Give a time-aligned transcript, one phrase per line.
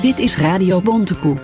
[0.00, 1.36] Dit is Radio Bontekoe.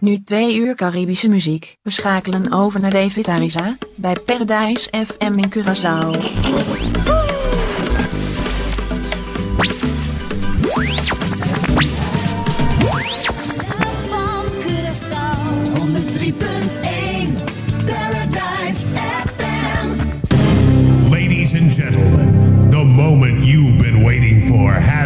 [0.00, 1.76] Nu twee uur Caribische muziek.
[1.82, 6.10] We schakelen over naar David Arisa bij Paradise FM in Curaçao.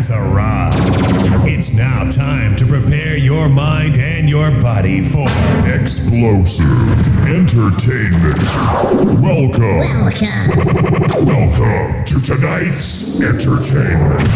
[0.05, 1.49] Has arrived.
[1.49, 5.29] It's now time to prepare your mind and your body for
[5.67, 6.67] explosive
[7.27, 8.43] entertainment.
[9.21, 9.79] Welcome.
[9.79, 14.29] Welcome Welcome to tonight's entertainment.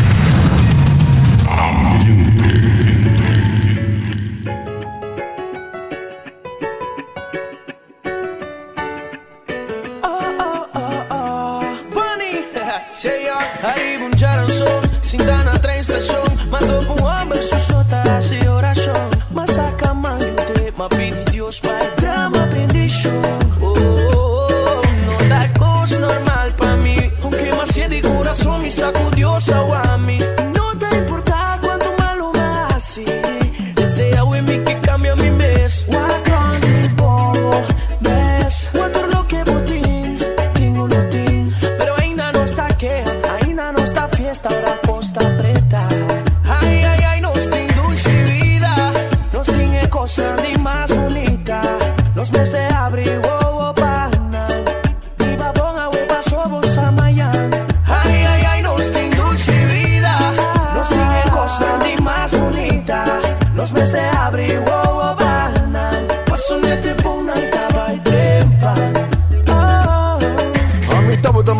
[1.45, 2.98] Funny,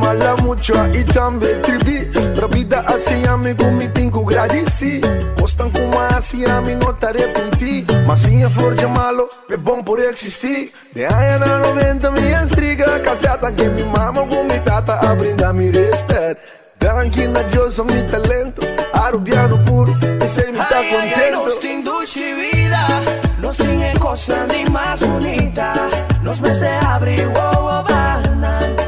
[0.09, 5.01] mala mucho y también trivi Rapida hacia mí con mi tinco gradisi
[5.39, 10.73] Costan como hacia mí no te arrepentí Masinha flor de malo, é bom por existir.
[10.95, 15.53] De aí na 90 me estriga caseta Que me mama com mi tata a brindar
[15.53, 16.41] mi respeto.
[16.81, 18.63] Danquina Dios a mi talento
[18.93, 19.93] Arubiano puro,
[20.25, 22.83] ese me está contento Ai, ai, nos tinduşi vida
[23.41, 25.73] Nos tinha costa de mais bonita.
[26.23, 28.88] Nos mes de abril, oh, oh, banal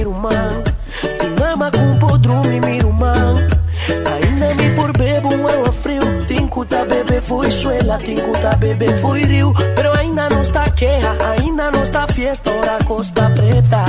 [7.31, 12.05] foi suela Tinco tá bebê foi rio Pero ainda não está queja Ainda não está
[12.07, 13.85] fiesta Ora costa preta.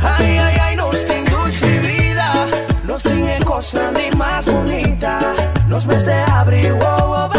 [0.00, 2.28] Ai, ai, ai, nos tem dulce vida
[2.84, 5.18] Nos tiene cosa ni más bonita.
[5.68, 7.30] Los meses de abril, oh, oh,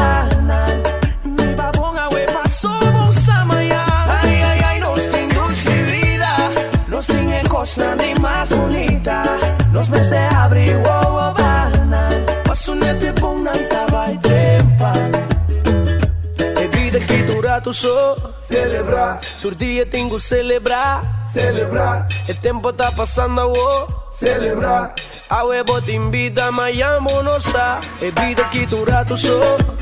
[1.23, 3.85] Mi agüe pasó bolsa ya
[4.23, 6.49] Ay, ay, ay, nos tem dulce vida
[6.87, 7.07] Nos
[7.47, 9.23] cosa ni más bonita.
[9.71, 10.22] Los meses de
[17.63, 21.01] tu so Celebrar, Tu dia tengo celebrar.
[21.31, 23.87] Celebrar, El tiempo está pasando, oh.
[24.11, 24.93] Celebrar.
[25.29, 28.85] A huevo te invita a Miami, no sa E vida que tu
[29.17, 29.39] so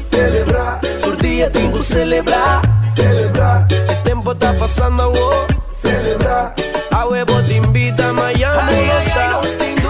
[0.10, 2.62] Celebrar, Tu dia tengo celebrar.
[2.96, 5.48] Celebrar, El tiempo está pasando, oh.
[5.76, 6.54] Celebrar.
[6.92, 9.81] A huevo te invita a Miami, no sa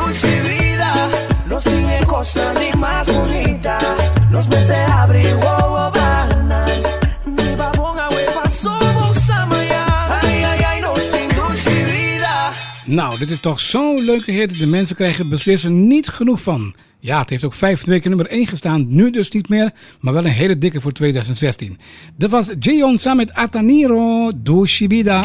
[13.22, 14.60] dit is toch zo'n leuke hit.
[14.60, 16.74] De mensen krijgen beslissen niet genoeg van.
[17.00, 18.86] Ja, het heeft ook vijf weken nummer 1 gestaan.
[18.90, 21.78] Nu dus niet meer, maar wel een hele dikke voor 2016.
[22.18, 25.24] Dat was Jayon samen met Ataniro do Shibida.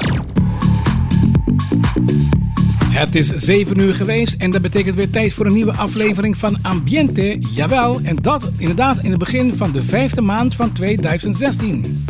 [2.89, 6.59] Het is 7 uur geweest en dat betekent weer tijd voor een nieuwe aflevering van
[6.63, 7.39] Ambiente.
[7.55, 12.05] Jawel, en dat inderdaad in het begin van de vijfde maand van 2016.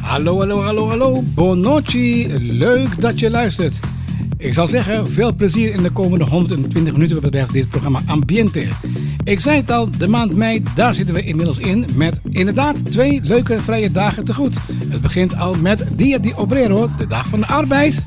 [0.00, 1.22] Hallo, hallo, hallo, hallo.
[1.22, 2.38] Bonochi.
[2.38, 3.80] Leuk dat je luistert.
[4.36, 8.66] Ik zal zeggen, veel plezier in de komende 120 minuten wat betreft dit programma Ambiente.
[9.24, 13.20] Ik zei het al, de maand mei, daar zitten we inmiddels in met inderdaad twee
[13.22, 14.56] leuke vrije dagen te goed.
[14.88, 18.06] Het begint al met Dia di Obrero, de dag van de arbeid.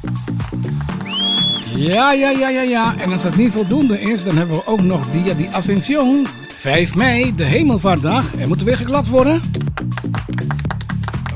[1.75, 2.95] Ja, ja, ja, ja, ja.
[2.97, 6.27] En als dat niet voldoende is, dan hebben we ook nog Dia di Ascension.
[6.47, 8.33] 5 mei, de hemelvaartdag.
[8.37, 9.39] Er moet weer geklad worden.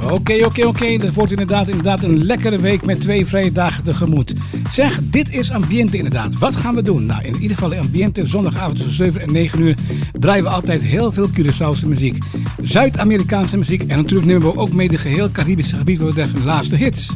[0.04, 0.98] Oké, oké, oké.
[0.98, 4.34] Dat wordt inderdaad, inderdaad een lekkere week met twee vrije dagen tegemoet.
[4.70, 6.38] Zeg, dit is Ambiente inderdaad.
[6.38, 7.06] Wat gaan we doen?
[7.06, 9.78] Nou, in ieder geval Ambiente, zondagavond tussen 7 en 9 uur
[10.14, 12.24] draaien we altijd heel veel Curaçaose muziek.
[12.62, 16.44] Zuid-Amerikaanse muziek en natuurlijk nemen we ook mee de geheel Caribische gebied wat betreft de
[16.44, 17.10] laatste hits.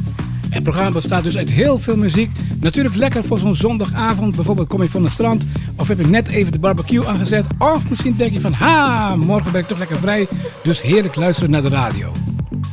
[0.50, 2.30] Het programma bestaat dus uit heel veel muziek.
[2.60, 4.36] Natuurlijk lekker voor zo'n zondagavond.
[4.36, 5.46] Bijvoorbeeld kom je van het strand.
[5.76, 7.46] Of heb je net even de barbecue aangezet.
[7.58, 10.28] Of misschien denk je van ha, morgen ben ik toch lekker vrij.
[10.62, 12.12] Dus heerlijk luisteren naar de radio.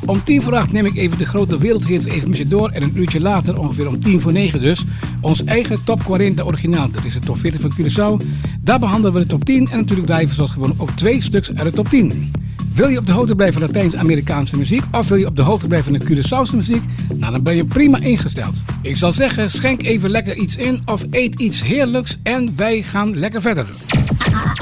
[0.06, 2.70] Om tien voor acht neem ik even de grote wereldhits even met je door.
[2.70, 4.86] En een uurtje later, ongeveer om tien voor negen dus,
[5.22, 6.92] ons eigen top 40 originaal.
[6.92, 8.26] Dat is de top 40 van Curaçao.
[8.62, 11.64] Daar behandelen we de top 10 en natuurlijk we zoals gewoon ook twee stuks uit
[11.64, 12.32] de top 10.
[12.74, 15.68] Wil je op de hoogte blijven van Latijns-Amerikaanse muziek of wil je op de hoogte
[15.68, 16.84] blijven van de Curaçaose muziek?
[17.16, 18.54] Nou, dan ben je prima ingesteld.
[18.82, 23.18] Ik zal zeggen, schenk even lekker iets in of eet iets heerlijks en wij gaan
[23.18, 23.70] lekker verder.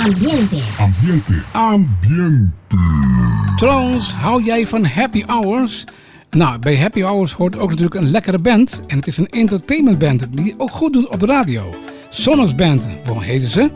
[0.04, 0.58] Ambiente.
[0.78, 1.44] Ambiente.
[1.52, 3.19] Ambiente.
[3.60, 5.84] Trouwens, hou jij van happy hours?
[6.30, 8.84] Nou, bij happy hours hoort ook natuurlijk een lekkere band.
[8.88, 11.76] En het is een entertainment band die ook goed doet op de radio.
[12.10, 13.70] Sonos Band, hoe heten ze?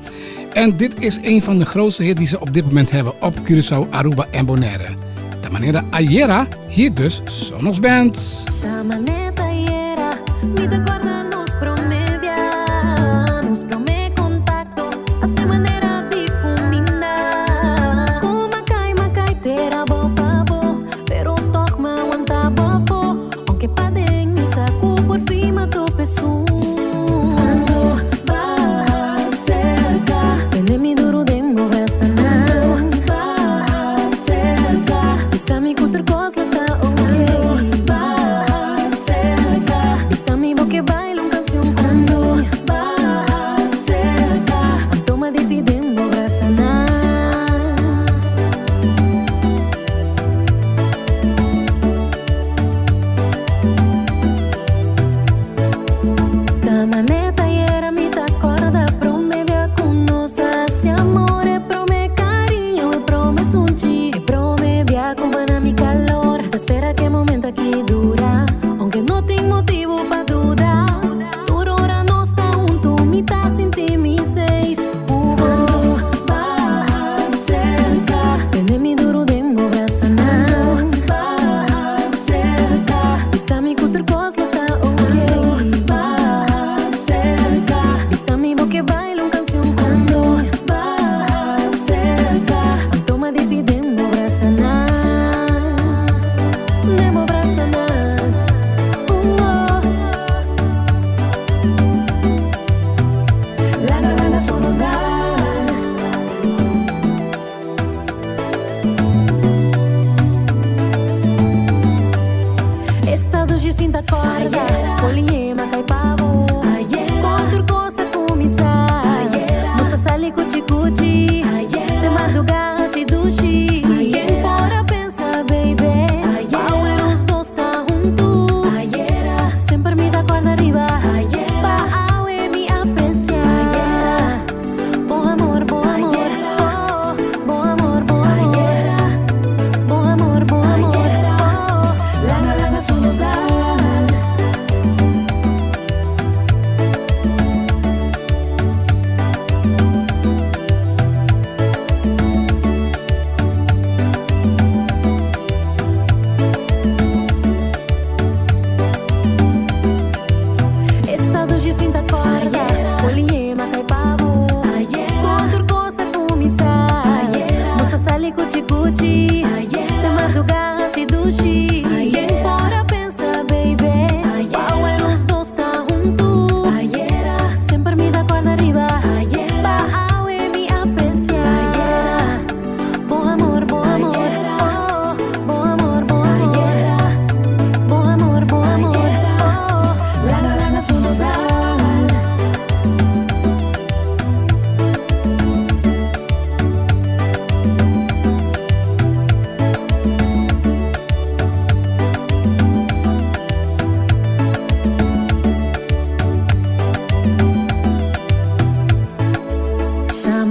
[0.54, 3.34] En dit is een van de grootste hits die ze op dit moment hebben op
[3.36, 4.88] Curaçao, Aruba en Bonaire.
[5.42, 8.44] De manera Ayera, hier dus Sonos Band.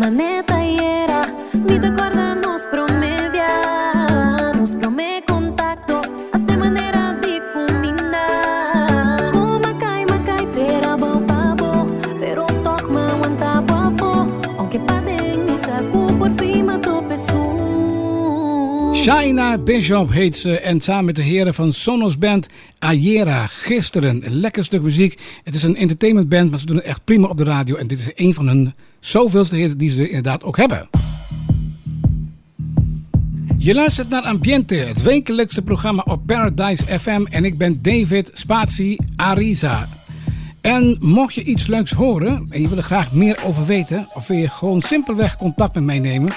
[0.03, 2.12] maneta y era mi decoración.
[19.03, 22.47] Shaina Bishop heet ze en samen met de heren van Sonos Band
[22.79, 24.27] Ayera gisteren.
[24.27, 25.21] Een lekker stuk muziek.
[25.45, 27.77] Het is een entertainment band, maar ze doen het echt prima op de radio.
[27.77, 30.89] En dit is een van hun zoveelste hits die ze inderdaad ook hebben.
[33.57, 37.25] Je luistert naar Ambiente, het wekelijkse programma op Paradise FM.
[37.31, 39.87] En ik ben David Spatie Ariza.
[40.61, 44.27] En mocht je iets leuks horen en je wil er graag meer over weten, of
[44.27, 46.33] wil je gewoon simpelweg contact met mij nemen,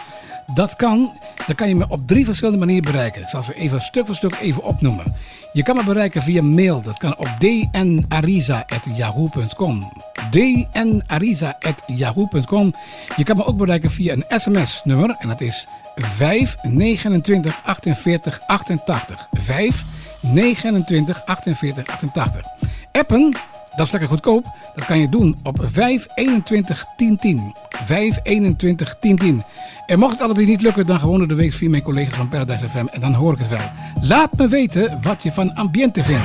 [0.53, 1.11] dat kan.
[1.47, 3.21] Dan kan je me op drie verschillende manieren bereiken.
[3.21, 5.15] Ik zal ze even stuk voor stuk even opnoemen.
[5.53, 6.81] Je kan me bereiken via mail.
[6.81, 9.91] Dat kan op dnariza.yahoo.com
[10.31, 12.73] dnariza.yahoo.com
[13.15, 15.15] Je kan me ook bereiken via een sms-nummer.
[15.19, 19.27] En dat is 5 29 48 88.
[19.31, 19.83] 5
[20.21, 22.45] 29 48 88.
[22.91, 23.35] Appen
[23.75, 24.45] dat is lekker goedkoop.
[24.75, 27.55] Dat kan je doen op 521 1010.
[27.69, 29.43] 521 1010.
[29.85, 32.17] En mocht het alle drie niet lukken, dan gewoon door de week via mijn collega's
[32.17, 33.71] van Paradise FM en dan hoor ik het wel.
[34.01, 36.23] Laat me weten wat je van Ambiente vindt.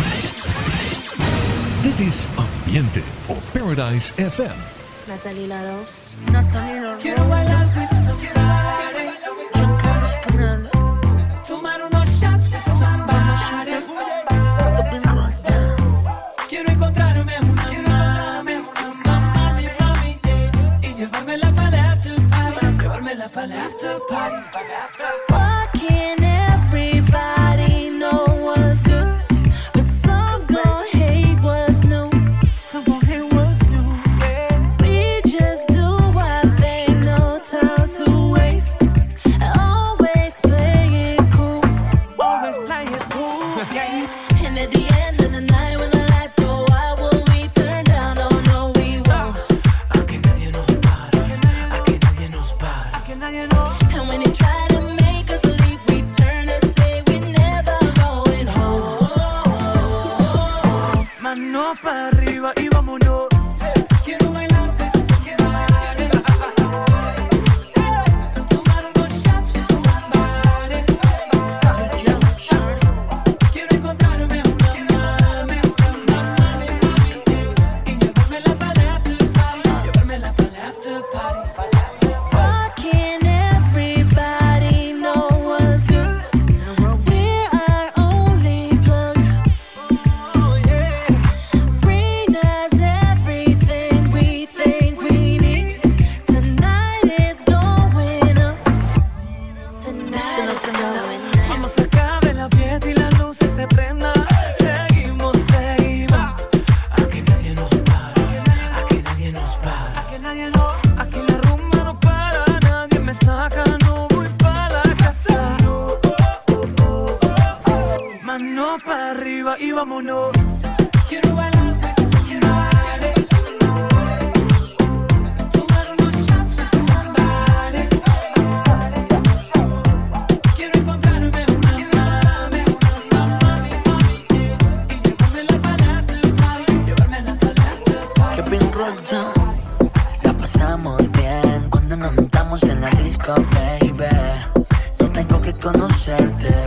[1.83, 4.57] Dit is Ambiente op Paradise FM.
[5.07, 6.15] Natalie Laros.
[6.31, 8.40] Natalie Laros.
[23.33, 24.45] Pineapple after party.
[25.31, 26.30] Walking.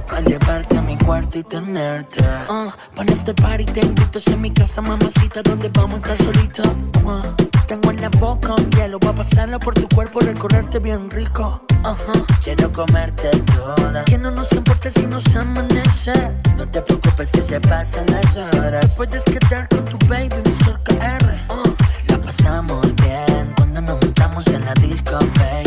[0.08, 2.22] Para llevarte a mi cuarto y tenerte.
[2.50, 6.68] Uh, para after party te invito en mi casa, mamacita, donde vamos a estar solitos.
[7.04, 7.22] Uh,
[7.68, 11.62] tengo en la boca un hielo, voy a pasarlo por tu cuerpo, recorrerte bien rico.
[11.84, 12.14] Ajá,
[12.44, 14.06] quiero comerte toda.
[14.06, 16.14] Que no nos importa si nos amanece.
[16.58, 18.94] No te preocupes si se pasan las horas.
[18.96, 21.40] Puedes quedar con tu baby, mi R.
[21.50, 21.74] Uh,
[22.08, 25.63] la pasamos bien cuando nos juntamos en la disco, baby.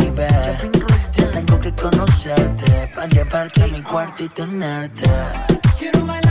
[5.77, 6.26] Quiero bailar.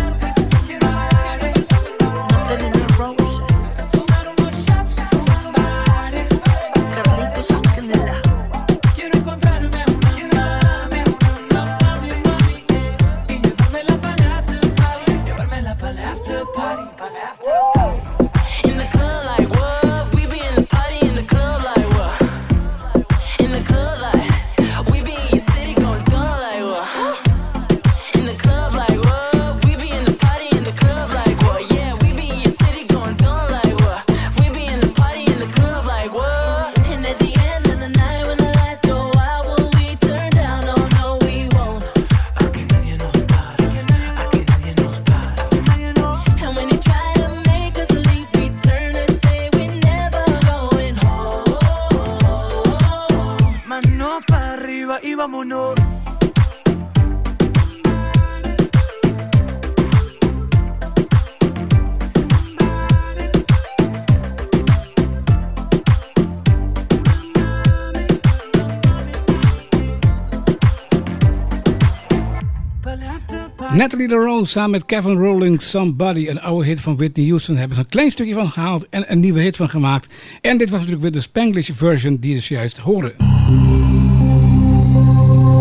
[73.77, 77.83] Natalie Rose samen met Kevin Rowling, Somebody, een oude hit van Whitney Houston, hebben ze
[77.83, 80.15] een klein stukje van gehaald en een nieuwe hit van gemaakt.
[80.41, 83.15] En dit was natuurlijk weer de Spanglish version die dus juist hoorde.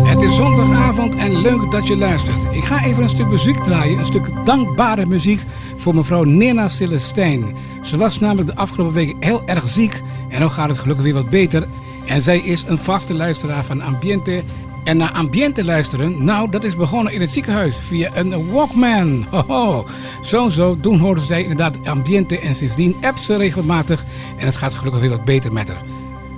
[0.04, 2.54] Het is zondagavond en leuk dat je luistert.
[2.54, 5.40] Ik ga even een stuk muziek draaien, een stuk dankbare muziek
[5.76, 7.44] voor mevrouw Nena Celestijn.
[7.82, 11.14] Ze was namelijk de afgelopen weken heel erg ziek en nu gaat het gelukkig weer
[11.14, 11.66] wat beter.
[12.06, 14.42] En zij is een vaste luisteraar van Ambiente
[14.86, 19.26] en naar Ambiente luisteren, nou, dat is begonnen in het ziekenhuis via een Walkman.
[19.30, 19.86] Hoho.
[20.22, 24.04] Zo zo, toen hoorden zij inderdaad Ambiente en sindsdien app ze regelmatig.
[24.38, 25.82] En het gaat gelukkig weer wat beter met haar.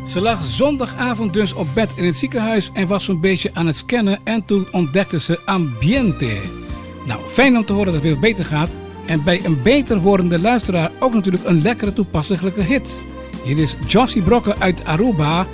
[0.04, 3.76] Ze lag zondagavond dus op bed in het ziekenhuis en was zo'n beetje aan het
[3.76, 6.36] scannen en toen ontdekte ze Ambiente.
[7.06, 8.70] Nou, fijn om te horen dat het weer beter gaat.
[9.06, 13.02] En bij een beter wordende luisteraar ook natuurlijk een lekkere toepasselijke hit.
[13.44, 15.46] Hier is Josie Brokken uit Aruba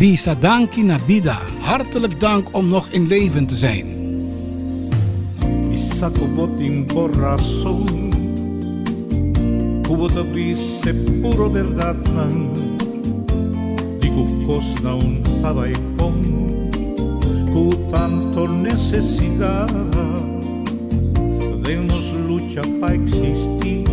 [0.00, 1.36] Bisa danki na bida.
[1.60, 3.86] Hartelijk dank om nog in leven te zijn.
[5.68, 8.12] Bisa botín por razón.
[9.82, 10.08] Kubo
[10.82, 12.48] se puro verdad nan.
[14.00, 16.16] Digo cosa un tabaipón.
[17.52, 19.68] Ku tanto necesidad.
[21.62, 23.84] De nos lucha para existir.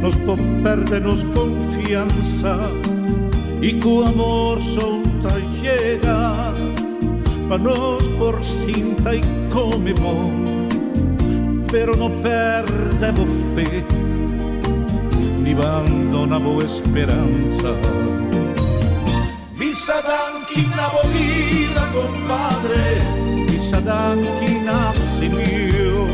[0.00, 0.14] Nos
[0.62, 2.89] perdernos confianza
[3.62, 6.52] y cu amor sonta llega
[7.48, 9.20] pa nos por cinta y
[9.52, 10.30] comemo
[11.70, 13.84] pero no perdevo fe
[15.42, 17.74] ni abbandonavo esperanza.
[19.58, 23.02] Mi sa danchi una vita compadre
[23.48, 26.06] mi sa danchi nassi mio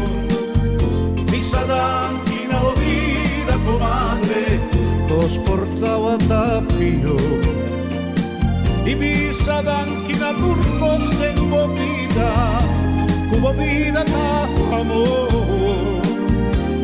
[1.31, 4.66] mi sa danchi una vita comadre
[5.27, 7.17] os portava tapio.
[8.87, 12.31] Y visa danquina turcos tengo vida
[13.31, 14.45] como vida ta
[14.81, 16.03] amor.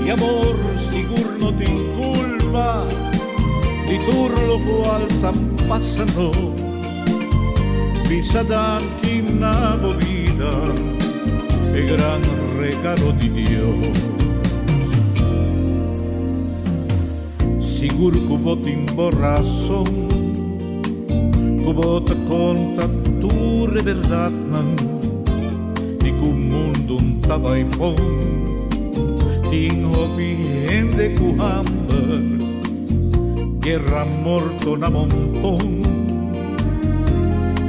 [0.04, 0.56] Y amor
[0.90, 2.84] sigur no te culpa
[3.86, 6.32] y tur lo cual tan pasano
[8.08, 10.52] visa danquina vida
[11.74, 12.22] e gran
[12.58, 14.21] regalo di Dio
[17.82, 19.90] sigur kubotin borrasom
[21.66, 22.86] Kubota konta
[23.18, 24.78] tuure verratnan
[25.98, 27.98] Niku mundun tabaipon
[29.50, 30.30] Tin hobi
[30.70, 32.22] hende kuhamber
[33.58, 35.82] Guerra morto na montón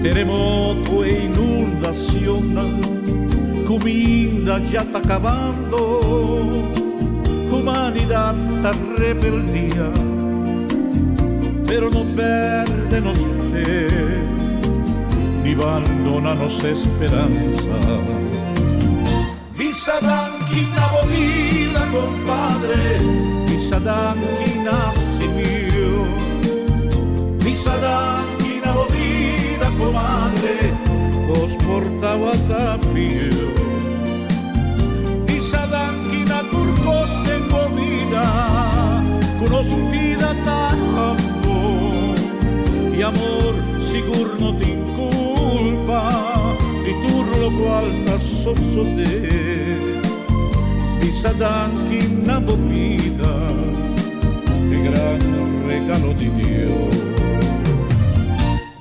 [0.05, 2.53] Terremoto e inundación
[3.65, 6.82] Cuminda ya está acabando
[7.53, 9.89] humanidad está rebeldía,
[11.67, 13.17] pero no perdenos
[13.51, 13.87] fe,
[15.43, 17.77] ni abandonanos esperanza.
[19.57, 22.99] Visa danquina bonita, compadre,
[23.47, 24.93] visa danquina
[25.37, 26.05] mío,
[27.39, 30.73] visa danquina bonita, comadre,
[31.29, 33.53] os portaba tapio.
[35.27, 35.92] Visa danquina
[39.53, 42.15] sospira tanto
[42.97, 46.09] y amor sigur no te inculpa
[46.83, 50.01] di turlo qualta sosso te.
[50.99, 52.39] Mi sa danchi una
[54.69, 56.89] di gran regalo di Dio.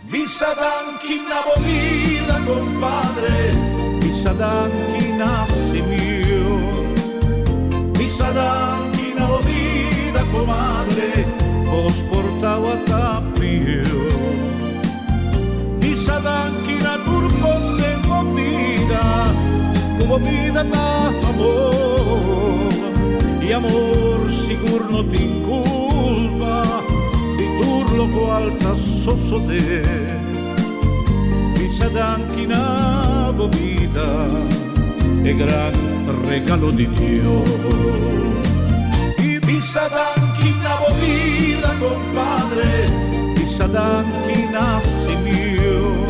[0.09, 1.41] Mi sa danchi una
[2.47, 3.53] compadre
[4.01, 6.47] mi sa danchi nasce mio.
[7.99, 8.33] Mi sa
[10.33, 11.27] comadre,
[11.71, 14.03] vos portau a tapio.
[15.81, 19.05] Nisa dankina turcos tengo vida,
[19.99, 22.73] como vida ta amor.
[23.43, 26.63] Y amor sigurno te inculpa,
[27.39, 28.47] y turlo cual
[29.05, 29.83] sosote.
[31.59, 34.09] Nisa dankina bobida,
[35.25, 35.75] e gran
[36.27, 37.43] regalo di Dio.
[39.19, 39.89] Y bisa
[40.53, 42.89] danquina vida, compadre,
[43.37, 44.81] visa danquina
[45.25, 46.07] mio,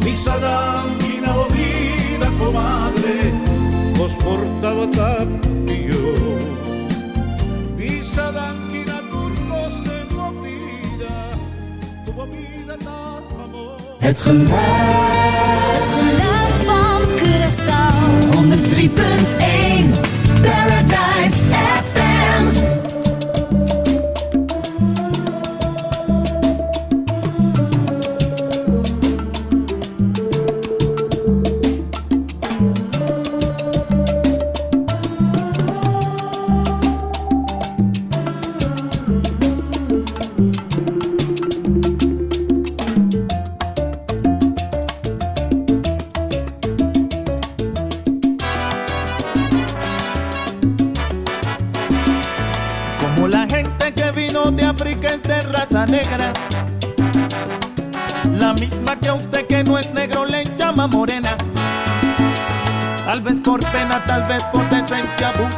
[0.00, 3.32] visa danquina vida, comadre,
[3.96, 6.38] vos portava tapio.
[7.76, 9.98] Visa danquina turcos de
[10.42, 11.14] vida,
[12.04, 13.76] tu vida ta amor.
[13.98, 14.48] Het geluid,
[15.76, 17.94] het geluid van Curaçao
[18.32, 19.73] 103.1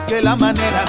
[0.06, 0.84] busque la manera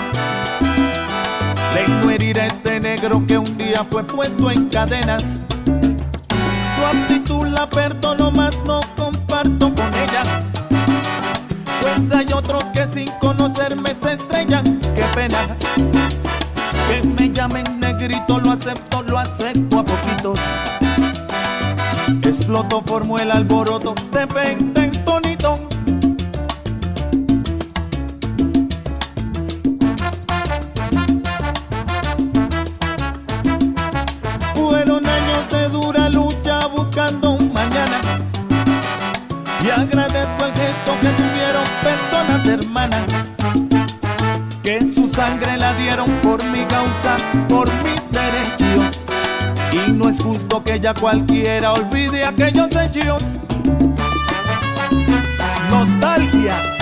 [1.74, 5.24] de no herir a este negro que un día fue puesto en cadenas.
[6.76, 10.24] Su actitud la perdono más, no comparto con ella.
[11.82, 15.40] Pues hay otros que sin conocerme se estrellan, qué pena.
[16.88, 20.40] Que me llamen negrito, lo acepto, lo acepto a poquitos.
[22.24, 24.87] Exploto, formo el alboroto, depende
[40.48, 43.04] el gesto que tuvieron personas hermanas.
[44.64, 47.18] Que su sangre la dieron por mi causa,
[47.50, 49.06] por mis derechos.
[49.72, 53.24] Y no es justo que ya cualquiera olvide aquellos hechos.
[55.70, 56.77] Nostalgia.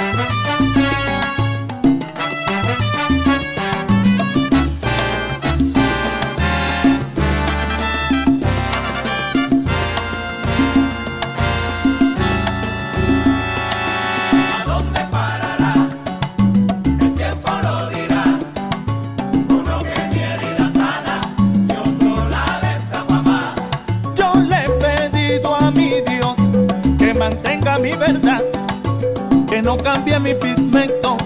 [29.75, 31.17] No cambie mi pigmento,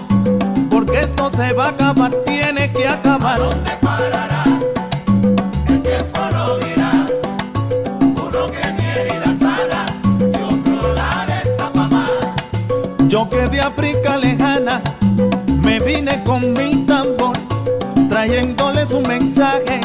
[0.70, 3.38] porque esto se va a acabar, tiene que acabar.
[3.38, 4.44] ¿Dónde parará?
[5.68, 7.06] El tiempo lo dirá.
[8.00, 9.86] Uno que mi herida sana
[10.20, 12.10] y otro la destapa más.
[13.08, 14.80] Yo que de África lejana
[15.62, 17.36] me vine con mi tambor,
[18.08, 19.80] trayéndoles un mensaje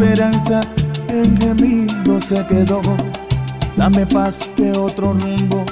[0.00, 0.62] esperanza
[1.08, 2.80] en gemido se quedó.
[3.76, 5.64] Dame paz que otro rumbo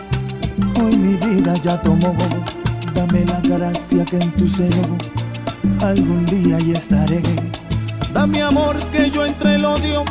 [0.83, 2.15] hoy mi vida ya tomó.
[2.95, 4.99] Dame la gracia que en tu seno
[5.81, 7.23] algún día ya estaré.
[8.13, 10.05] Dame amor que yo entre el odio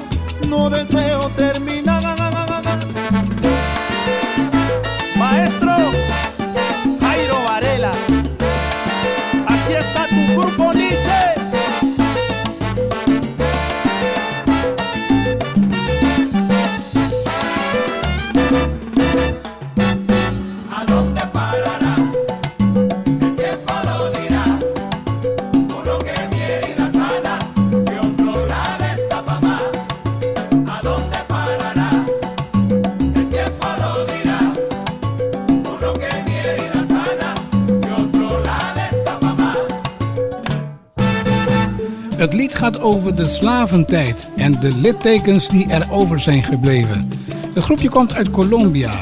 [0.50, 1.97] no deseo terminar.
[42.88, 47.10] Over de slaventijd en de littekens die er over zijn gebleven.
[47.54, 48.94] Het groepje komt uit Colombia.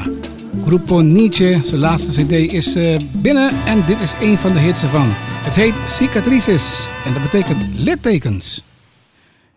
[0.65, 4.83] Grupo Nietzsche, zijn laatste cd is eh, binnen en dit is een van de hits
[4.83, 5.07] ervan.
[5.17, 8.63] Het heet Cicatrices en dat betekent littekens.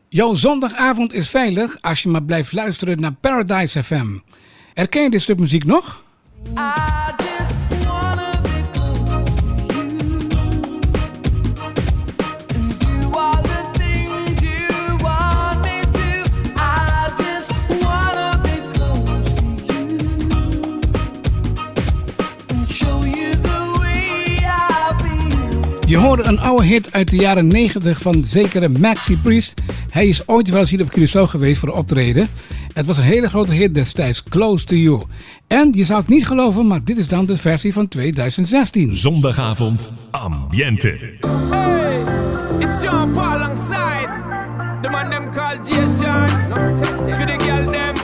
[0.08, 4.06] Jouw zondagavond is veilig als je maar blijft luisteren naar Paradise FM.
[4.74, 6.02] Herken je dit stuk muziek nog?
[25.88, 29.60] Je hoorde een oude hit uit de jaren 90 van zekere Maxi Priest.
[29.90, 32.28] Hij is ooit wel eens hier op Curaçao geweest voor de optreden.
[32.72, 35.02] Het was een hele grote hit destijds, Close to You.
[35.46, 38.96] En je zou het niet geloven, maar dit is dan de versie van 2016.
[38.96, 41.16] Zondagavond Ambiente.
[41.50, 42.04] Hey,
[42.58, 44.08] it's Sean Paul alongside
[44.82, 46.28] the man them called Jason.
[47.14, 47.94] For the girl them,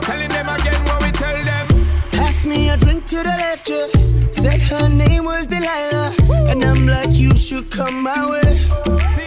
[0.00, 1.84] telling them again what we tell them.
[2.10, 3.97] Pass me a drink to the left, yeah.
[4.40, 6.14] Said her name was Delilah.
[6.50, 9.17] And I'm like, you should come my way.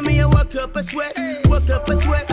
[0.00, 1.14] Of me and work up a sweat,
[1.46, 2.26] work up a sweat.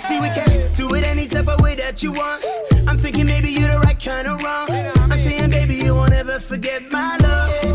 [0.00, 2.44] See we can do it any type of way that you want.
[2.86, 4.70] I'm thinking maybe you're the right kind of wrong.
[4.70, 7.67] I'm saying baby you won't ever forget my love.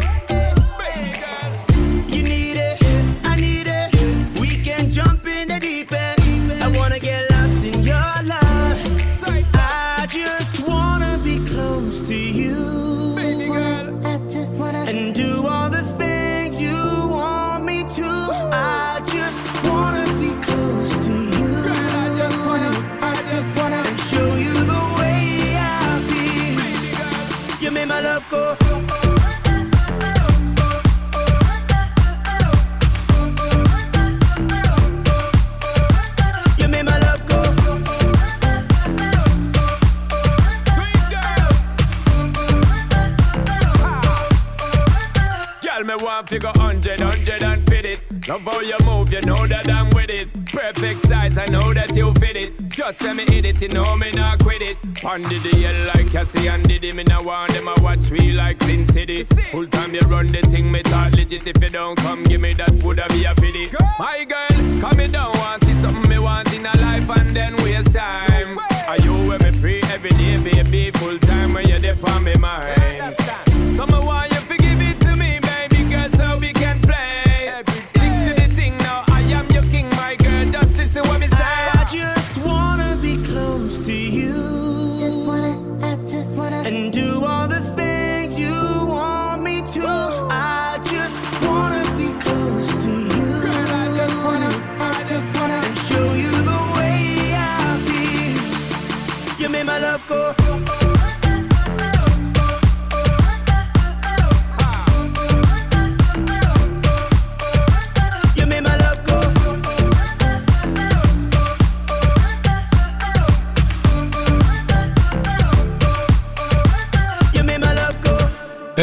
[46.23, 48.27] Girl, me want figure hundred, hundred and fit it.
[48.27, 50.29] Love how you move, you know that I'm with it.
[50.45, 52.69] Perfect size, I know that you fit it.
[52.69, 54.81] Just let me hit it, you know me not quit it.
[55.01, 56.91] Pondy the yell like Cassie and Diddy.
[56.91, 59.23] Me now want them a watch we like Sin City.
[59.23, 61.47] Full time you run the thing, me talk legit.
[61.47, 63.69] If you don't come, give me that, woulda be a pity.
[63.99, 67.55] My girl, come me down, want see something me want in a life and then
[67.57, 68.59] waste time.
[68.87, 70.91] Are you with me free every day, baby?
[70.91, 73.52] Full time when you're there on me mind.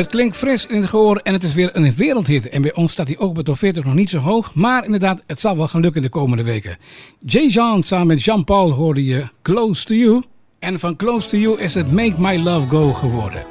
[0.00, 2.48] Het klinkt fris in het gehoor en het is weer een wereldhit.
[2.48, 4.54] En bij ons staat hij ook bij top 40 nog niet zo hoog.
[4.54, 6.76] Maar inderdaad, het zal wel gaan lukken de komende weken.
[7.18, 10.22] Jay Jean samen met Jean-Paul hoorde je Close to You.
[10.58, 13.42] En van Close to You is het Make My Love Go geworden.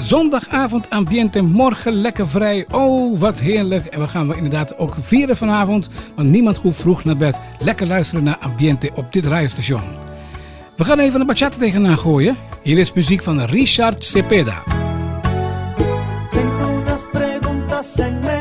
[0.00, 2.66] Zondagavond ambiente, morgen lekker vrij.
[2.70, 3.86] Oh, wat heerlijk.
[3.86, 5.90] En we gaan we inderdaad ook vieren vanavond.
[6.14, 7.40] Want niemand hoeft vroeg naar bed.
[7.58, 9.82] Lekker luisteren naar ambiente op dit radiostation.
[10.76, 12.36] We gaan even een bachata tegenaan gooien.
[12.62, 14.85] Hier is muziek van Richard Cepeda.
[17.96, 18.35] sang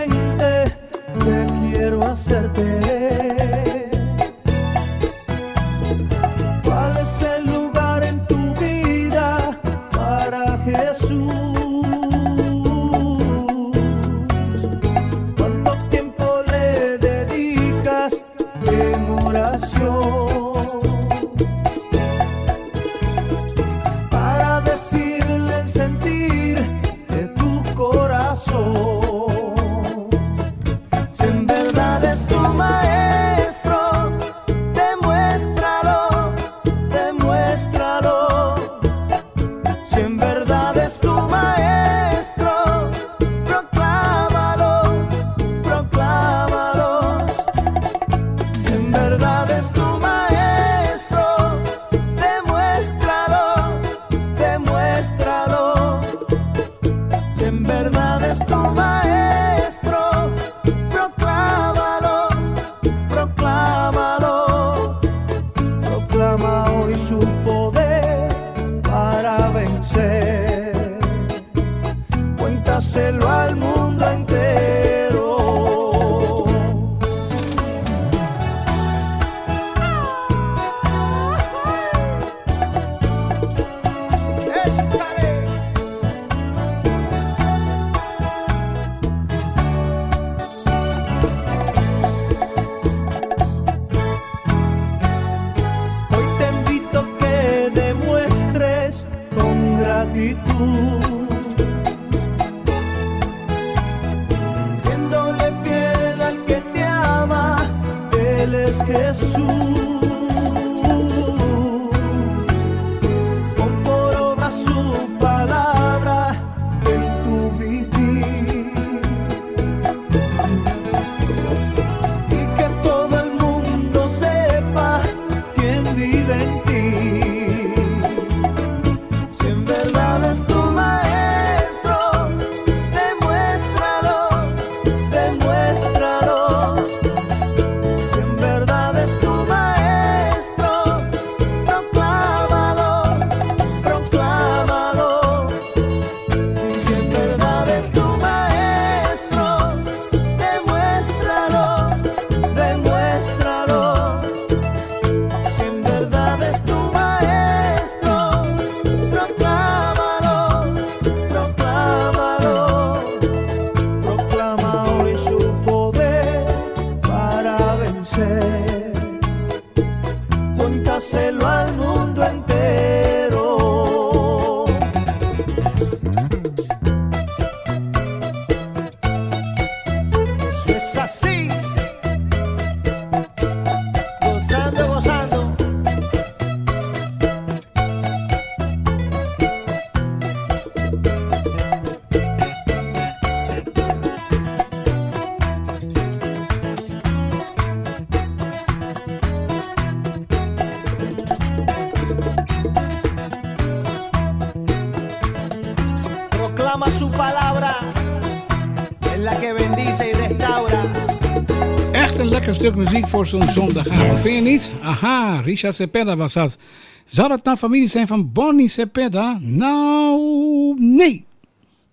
[212.65, 214.19] stuk muziek voor zo'n zondagavond.
[214.19, 214.71] Vind je niet?
[214.83, 216.57] Aha, Richard Cepeda was dat.
[217.05, 219.37] Zou het nou familie zijn van Bonnie Cepeda?
[219.41, 221.25] Nou, nee.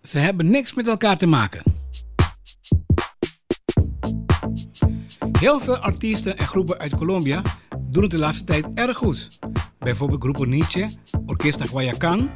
[0.03, 1.63] Ze hebben niks met elkaar te maken.
[5.39, 7.43] Heel veel artiesten en groepen uit Colombia
[7.81, 9.39] doen het de laatste tijd erg goed.
[9.79, 10.89] Bijvoorbeeld Grupo Nietzsche,
[11.27, 12.31] Orquesta Guayacán,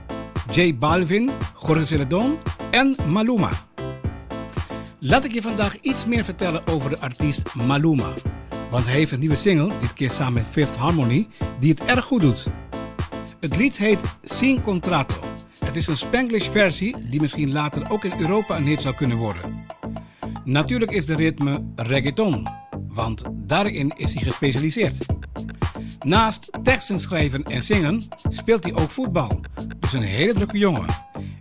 [0.51, 1.31] J Balvin,
[1.67, 2.39] Jorge Celedon
[2.71, 3.51] en Maluma.
[5.01, 8.13] Laat ik je vandaag iets meer vertellen over de artiest Maluma.
[8.71, 11.29] Want hij heeft een nieuwe single, dit keer samen met Fifth Harmony,
[11.61, 12.47] die het erg goed doet.
[13.41, 15.17] Het lied heet Sin Contrato.
[15.65, 19.17] Het is een Spanglish versie die misschien later ook in Europa een hit zou kunnen
[19.17, 19.65] worden.
[20.45, 22.47] Natuurlijk is de ritme reggaeton,
[22.89, 25.07] want daarin is hij gespecialiseerd.
[25.99, 29.41] Naast teksten schrijven en zingen speelt hij ook voetbal.
[29.81, 30.87] Dus een hele drukke jongen.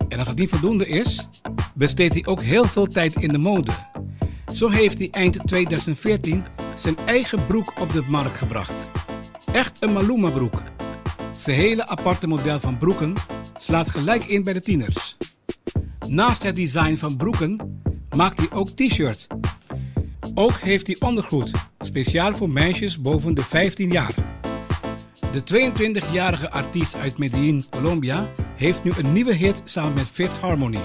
[0.10, 1.28] En als het niet voldoende is,
[1.74, 3.72] besteedt hij ook heel veel tijd in de mode.
[4.54, 6.44] Zo heeft hij eind 2014
[6.76, 8.74] zijn eigen broek op de markt gebracht.
[9.52, 10.62] Echt een Maluma broek.
[11.38, 13.14] Zijn hele aparte model van broeken
[13.58, 15.18] slaat gelijk in bij de tieners.
[16.10, 17.82] Naast het design van broeken
[18.16, 19.28] maakt hij ook t-shirts.
[20.34, 24.14] Ook heeft hij ondergoed, speciaal voor meisjes boven de 15 jaar.
[25.44, 30.80] De 22-jarige artiest uit Medellin, Colombia, heeft nu een nieuwe hit samen met Fifth Harmony.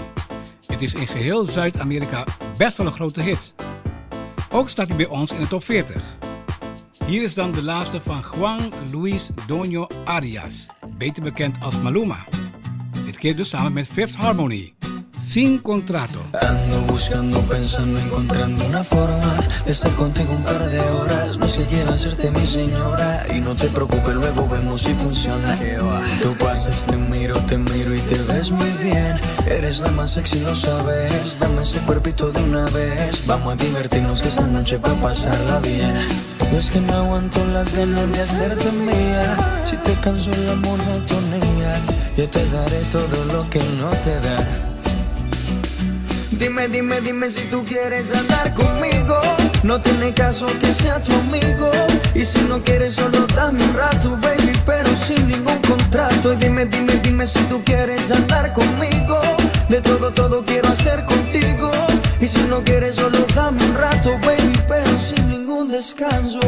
[0.67, 2.25] Het is in geheel Zuid-Amerika
[2.59, 3.55] best wel een grote hit.
[4.53, 6.03] Ook staat hij bij ons in de top 40.
[7.07, 10.67] Hier is dan de laatste van Juan Luis Doño Arias,
[10.99, 12.25] beter bekend als Maluma.
[13.05, 14.75] Dit keer dus samen met Fifth Harmony.
[15.31, 16.19] Sin contrato.
[16.43, 21.37] Ando buscando, pensando, encontrando una forma de estar contigo un par de horas.
[21.37, 25.57] No sé quiero hacerte mi señora y no te preocupes, luego vemos si funciona.
[26.21, 29.21] Tú pasas, te miro, te miro y te ves muy bien.
[29.47, 31.39] Eres la más sexy, lo sabes.
[31.39, 33.25] Dame ese cuerpito de una vez.
[33.29, 35.95] Vamos a divertirnos que esta noche va a pasarla bien.
[36.51, 39.37] No es que no aguanto las ganas de hacerte mía.
[39.65, 41.81] Si te canso la monotonía,
[42.17, 44.70] yo te daré todo lo que no te da.
[46.41, 49.21] Dime, dime, dime si tú quieres andar conmigo.
[49.63, 51.71] No tiene caso que sea tu amigo.
[52.15, 56.35] Y si no quieres, solo dame un rato, baby, pero sin ningún contrato.
[56.35, 59.21] Dime, dime, dime si tú quieres andar conmigo.
[59.69, 61.71] De todo, todo quiero hacer contigo.
[62.23, 66.41] Y si no quieres, solo dame un rato, baby, pero sin ningún descanso.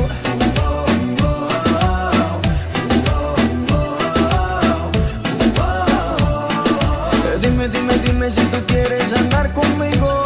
[8.31, 10.23] Si tú quieres andar conmigo.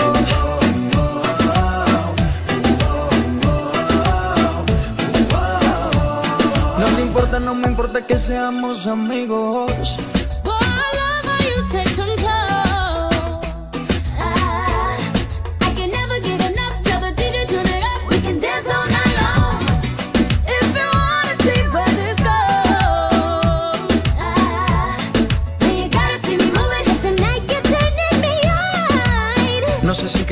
[6.78, 9.98] No te importa, no me importa que seamos amigos.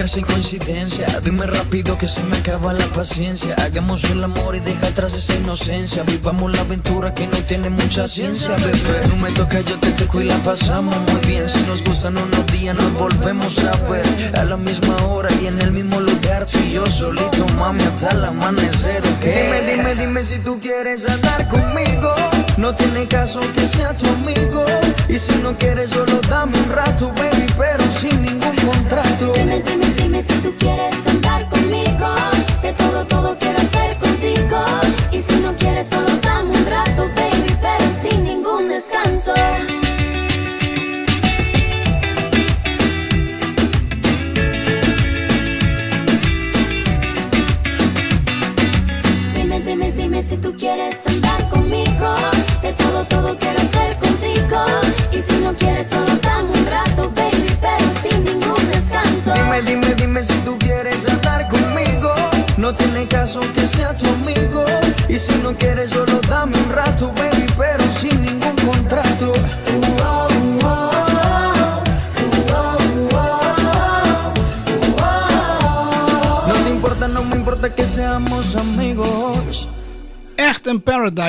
[0.05, 1.07] Casi coincidencia.
[1.23, 3.55] Dime rápido que se me acaba la paciencia.
[3.65, 6.03] Hagamos el amor y deja atrás esa inocencia.
[6.03, 9.09] Vivamos la aventura que no tiene mucha ciencia, bebé.
[9.09, 11.49] No me toca, yo te toco y la pasamos muy bien.
[11.49, 14.05] Si nos gustan unos días, nos volvemos a ver.
[14.37, 16.45] A la misma hora y en el mismo lugar.
[16.45, 19.25] Tú y yo solito, mami, hasta el amanecer, ¿ok?
[19.25, 22.15] Dime, dime, dime si tú quieres andar conmigo.
[22.57, 24.65] No tiene caso que sea tu amigo.
[25.09, 29.33] Y si no quieres, solo dame un rato, baby, pero sin ningún contrato.
[29.35, 31.04] Dime, dime, dime si tú quieres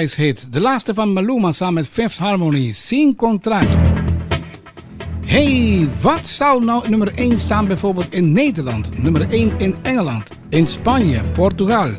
[0.06, 2.72] De laatste van Maluma samen met Fifth Harmony.
[2.72, 3.78] Sin contrato.
[5.26, 9.04] Hey, wat zou nou nummer 1 staan bijvoorbeeld in Nederland?
[9.04, 11.92] Nummer 1 in Engeland, in Spanje, Portugal,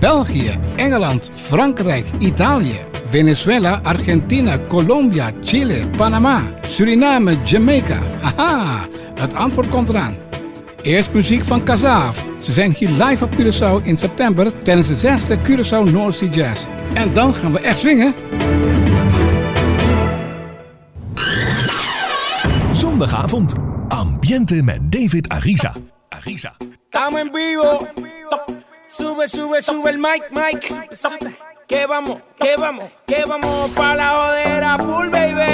[0.00, 7.98] België, Engeland, Frankrijk, Italië, Venezuela, Argentina, Colombia, Chile, Panama, Suriname, Jamaica.
[8.20, 10.29] Haha, het antwoord komt eraan.
[10.82, 12.26] Eerst muziek van Kazaaf.
[12.38, 16.66] Ze zijn hier live op Curaçao in september tijdens de zesde Curaçao North Sea Jazz.
[16.94, 18.14] En dan gaan we echt swingen.
[22.72, 23.54] Zondagavond.
[23.88, 25.72] Ambiente met David Arisa.
[26.08, 26.52] Arisa.
[26.84, 27.88] Estamos en vivo.
[28.86, 30.72] Sube, sube, sube el mic, mic.
[31.70, 35.46] Que vamos, que vamos, que vamos pa' la jodera full, baby.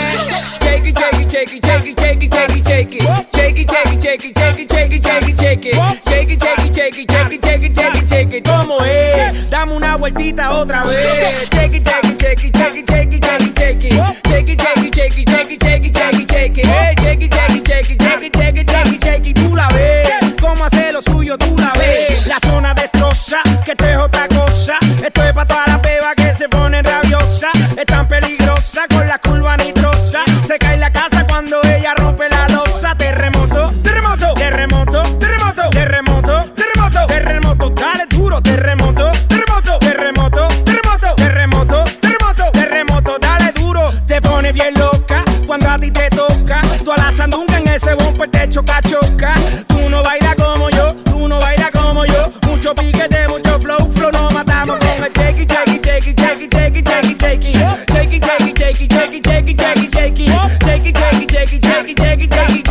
[0.62, 3.02] Shake it, shake it, shake it, shake it, shake it, shake it, shake it.
[3.34, 5.74] Shake it, shake it, shake it, shake it, shake it, shake it, shake it.
[6.08, 8.44] Shake it, shake it, shake it, shake it, shake it, shake it, shake it.
[8.48, 9.50] ¿Cómo es?
[9.50, 11.50] Dame una vueltita otra vez.
[11.50, 13.92] Shake it, shake it, shake it, shake it, shake it, shake it, shake it.
[14.26, 16.64] Shake it, shake it, shake it, shake it, shake it, shake it, shake it.
[16.96, 19.34] Shake it, shake it, shake it, shake it, shake it, shake it, shake it.
[19.36, 20.34] Tú la ves.
[20.40, 22.26] Cómo hace lo suyo, tú la ves.
[22.26, 24.78] La zona destroza, que es otra cosa.
[25.04, 25.65] Esto es toda
[27.87, 30.24] Tan peligrosa con la curva nitrosa.
[30.47, 32.95] Se cae la casa cuando ella rompe la losa.
[32.97, 37.70] Terremoto, terremoto, terremoto, terremoto, terremoto, terremoto, terremoto.
[37.70, 43.18] Dale duro, terremoto, terremoto, terremoto, terremoto, terremoto, terremoto, terremoto.
[43.18, 46.61] Dale duro, te pone bien loca cuando a ti te toca.
[46.84, 49.34] Tú a la en ese bumper te choca, choca.
[62.27, 62.66] It, shake it.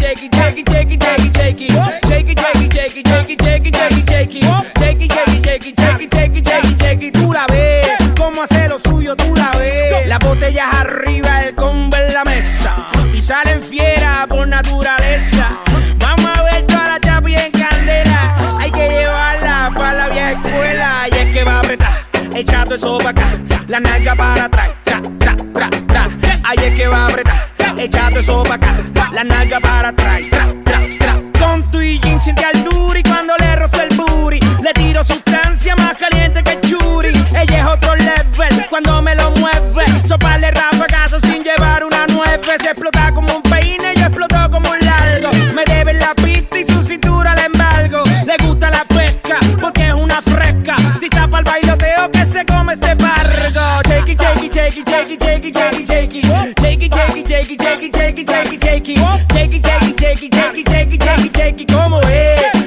[0.00, 1.68] Shake it, shake it, shake it, shake it, shake it,
[2.08, 4.44] shake it, shake it.
[4.78, 7.14] Shake it, shake it, shake it, shake it, shake it, shake it, shake it.
[7.14, 7.88] Tú la ves.
[8.16, 10.06] Cómo hace lo suyo, tú la ves.
[10.06, 12.74] Las botellas arriba, el combo en la mesa.
[13.14, 15.60] Y salen fieras por naturaleza.
[15.98, 18.56] Vamos a ver toda la chapi en candela.
[18.58, 21.06] Hay que llevarla para la vieja escuela.
[21.12, 23.38] Y es que va a apretar, echando eso para acá.
[23.68, 24.68] La nalga para atrás.
[26.50, 27.48] Ahí es que va a apretar,
[27.78, 28.76] echando eso para acá.
[29.12, 30.20] La nalga para atrás.
[31.38, 34.40] Con tu y jean siente al duri cuando le roza el booty.
[34.60, 37.12] Le tiro sustancia más caliente que churi.
[37.40, 39.84] Ella es otro level cuando me lo mueve.
[40.04, 42.40] Soparle rafagazo sin llevar una nueve.
[42.60, 45.30] Se explota como un peine, yo exploto como un largo.
[45.54, 48.02] Me debe la pista y su cintura le embargo.
[48.26, 50.74] Le gusta la pesca porque es una fresca.
[50.98, 52.69] Si tapa el bailoteo que se come
[54.12, 56.90] it, take it, take it, take it, take it, take it, take it, take it,
[56.90, 60.22] take it, take it, take it, take it, take it, take it, take it, take
[60.22, 62.59] it, take it, take it, take it, take it, como es.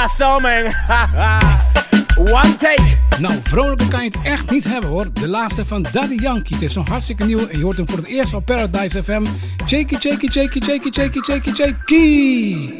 [2.18, 2.98] One take.
[3.18, 5.12] Nou, vrolijker kan je het echt niet hebben hoor.
[5.12, 6.54] De laatste van Daddy Yankee.
[6.54, 9.26] Het is zo'n hartstikke nieuw en je hoort hem voor het eerst op Paradise FM.
[9.66, 12.70] Shaky, shaky, shaky, shaky, shaky, shaky, shaky.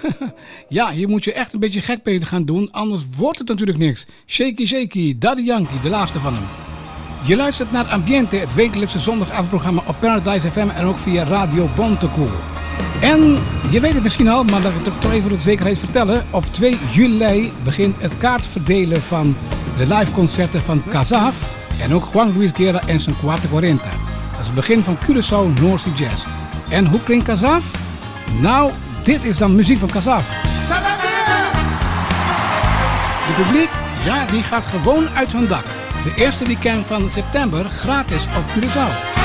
[0.68, 3.78] ja, hier moet je echt een beetje gek mee gaan doen, anders wordt het natuurlijk
[3.78, 4.06] niks.
[4.26, 6.44] Shaky, shaky, Daddy Yankee, de laatste van hem.
[7.24, 12.55] Je luistert naar Ambiente, het wekelijkse zondagavondprogramma op Paradise FM en ook via Radio Bontekoe.
[13.06, 13.38] En
[13.70, 16.24] je weet het misschien al, maar laat ik het toch even voor de zekerheid vertellen.
[16.30, 19.36] Op 2 juli begint het kaartverdelen van
[19.76, 21.34] de liveconcerten van Kazaf
[21.82, 23.90] en ook Juan Luis Guerra en zijn Cuarta Cuarenta.
[24.30, 26.26] Dat is het begin van Curaçao North Jazz.
[26.68, 27.70] En hoe klinkt Kazaf?
[28.40, 28.70] Nou,
[29.02, 30.24] dit is dan muziek van Kazaf.
[33.26, 33.70] De publiek,
[34.04, 35.64] ja, die gaat gewoon uit hun dak.
[36.04, 39.15] De eerste weekend van september gratis op Curaçao.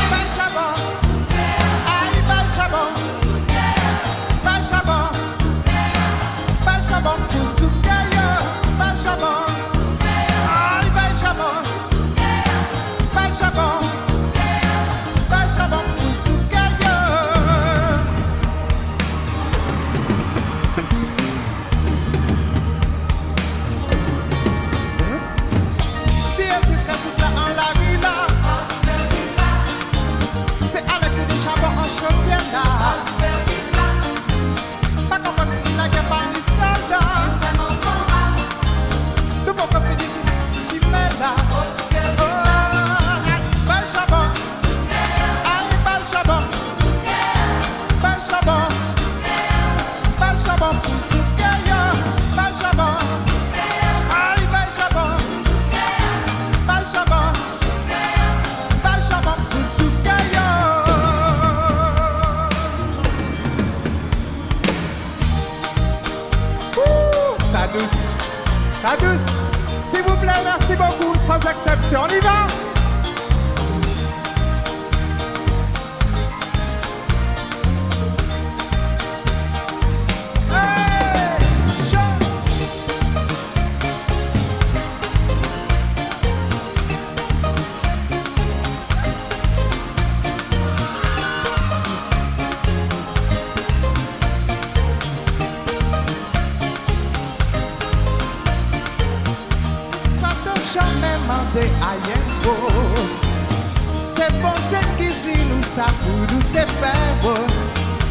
[104.15, 106.93] Se ponte ki di nou sa pou nou te fe
[107.23, 107.35] bo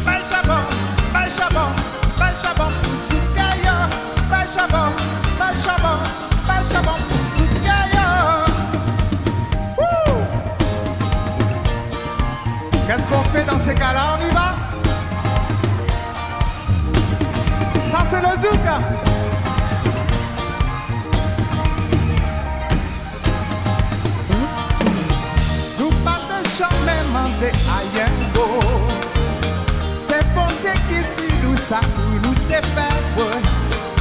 [0.05, 0.63] Bay chabon,
[1.13, 1.75] bay chabon,
[2.17, 3.71] bay chabon pou souk ayo
[12.91, 14.17] Qu'est-ce qu'on fait dans ces cas-là?
[14.17, 14.53] On y va?
[17.89, 19.10] Ça c'est le zouk hein?
[27.41, 28.45] de ayen go
[30.07, 32.89] Se ponte ki ti nou sa pou nou te fe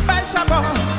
[0.06, 0.89] Pe chabon.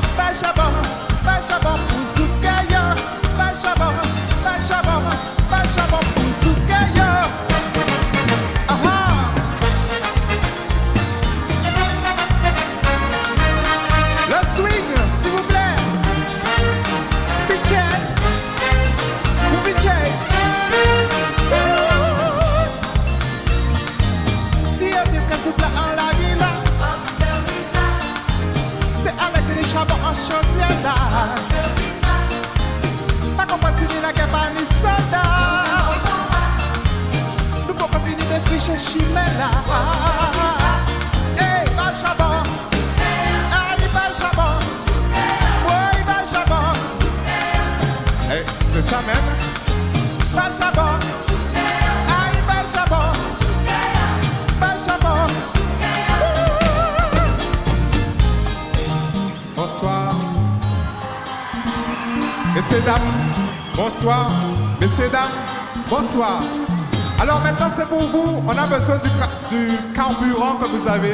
[68.72, 71.12] Du, carburant que vous avez.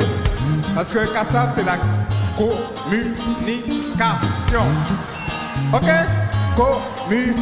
[0.75, 1.77] Parce que Kassav c'est la
[2.37, 4.61] communication.
[5.73, 5.89] Ok?
[6.55, 7.35] Commu.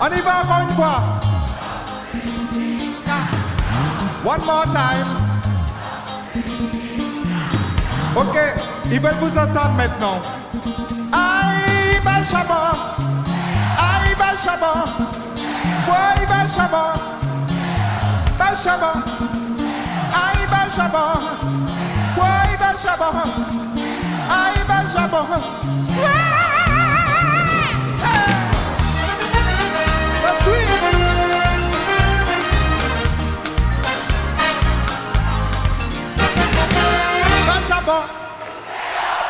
[0.00, 1.02] On y va encore une fois.
[4.24, 5.06] One more time.
[8.14, 8.36] Ok,
[8.90, 10.20] ils veulent vous entendre maintenant.
[11.12, 11.68] Aïe.
[13.78, 14.84] Aïe, Bachabon.
[15.88, 17.17] Ouais, Bachabon.
[18.38, 18.92] Baixabó,
[20.14, 21.04] ai Baixabó,
[22.22, 23.10] ai Baixabó,
[24.30, 25.48] ai Baixabó.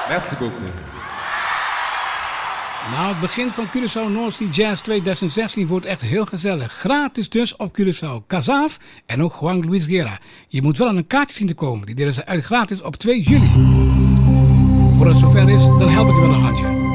[0.09, 0.97] Merci beaucoup.
[2.91, 6.72] Nou, het begin van Curaçao North Sea Jazz 2016 wordt echt heel gezellig.
[6.72, 8.26] Gratis dus op Curaçao.
[8.26, 10.18] Kazaaf en ook Juan Luis Guerra.
[10.49, 11.86] Je moet wel aan een kaartje zien te komen.
[11.86, 13.51] Die delen ze uit gratis op 2 juli.
[14.97, 16.86] Voor het zover is, dan help ik je wel een handje.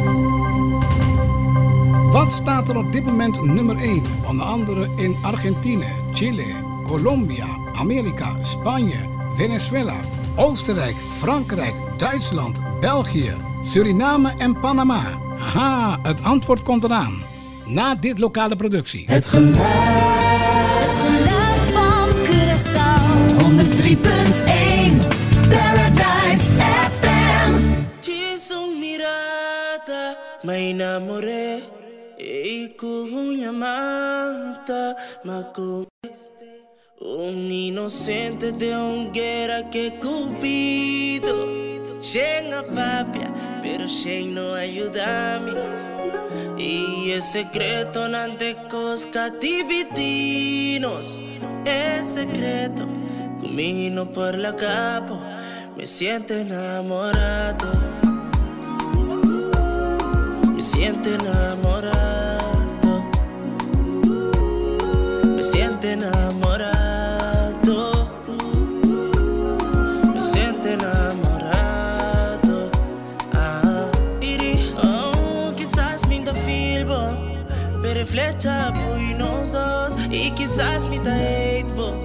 [2.11, 4.03] Wat staat er op dit moment nummer 1?
[4.27, 6.45] Onder andere in Argentinië, Chile,
[6.87, 8.99] Colombia, Amerika, Spanje,
[9.35, 9.99] Venezuela,
[10.35, 13.33] Oostenrijk, Frankrijk, Duitsland, België,
[13.63, 15.01] Suriname en Panama.
[15.37, 17.13] Haha, het antwoord komt eraan.
[17.65, 19.03] Na dit lokale productie.
[19.07, 19.57] Het geluid,
[20.83, 23.03] het geluid van Curaçao.
[23.39, 25.07] 103.1
[25.49, 26.49] Paradise
[26.99, 27.51] FM.
[28.01, 31.63] Chisong mirada, may enamoré.
[32.17, 35.85] Y con llamada, macu.
[36.99, 41.35] Un inocente de hoguera que cupido.
[42.03, 43.31] Chega, papia,
[43.61, 45.53] pero Shane não ajuda a mim.
[46.57, 51.21] E é secreto ante os cativitinos.
[51.63, 52.85] É secreto,
[53.39, 55.17] comino por la capo.
[55.77, 57.71] Me siento enamorado.
[60.53, 61.72] Me siento enamorado.
[80.53, 81.95] Quizás me da hatebo.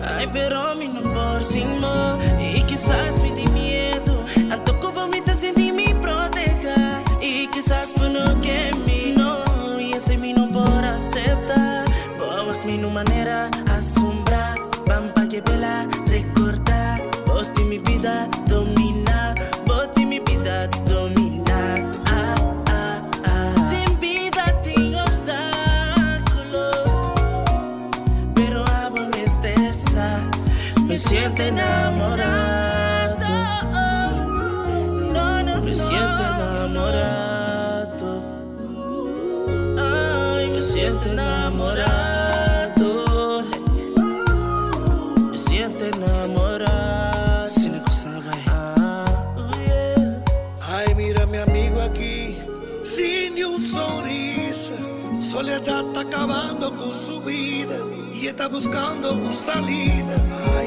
[0.00, 4.24] Ay, pero mi no por sin mo y quizás me di miedo.
[4.48, 9.42] Anto como me te sentí mi proteja y quizás por no que mi no
[9.80, 11.84] y ese mi no por aceptar.
[12.16, 14.25] Boas mi no manera asombrar,
[58.28, 60.16] está buscando una salida.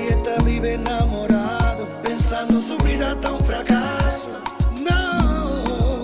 [0.10, 4.40] Está vive enamorado, pensando su vida está un fracaso.
[4.82, 5.98] No,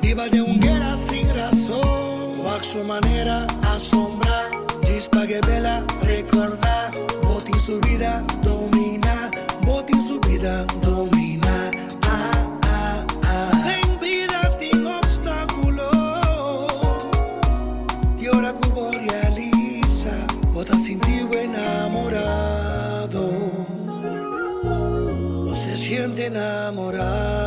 [0.00, 4.50] viva de un guerra sin razón, o a su manera asombrar.
[4.84, 6.92] Chispa que vela recordar,
[7.22, 9.30] boti su vida domina,
[9.64, 11.70] boti su vida domina.
[12.02, 13.80] Ah, ah, ah.
[13.82, 15.90] En vida sin obstáculo,
[18.18, 18.52] y ahora
[26.26, 27.41] enamorar.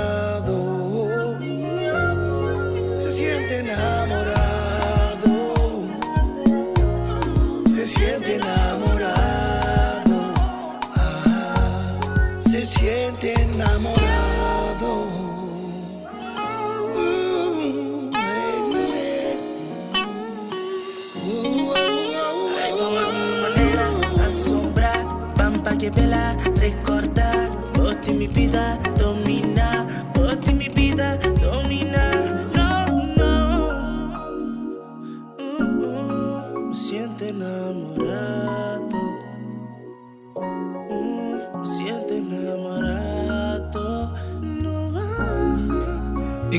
[28.56, 28.85] that